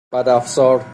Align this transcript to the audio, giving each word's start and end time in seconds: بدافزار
بدافزار 0.11 0.81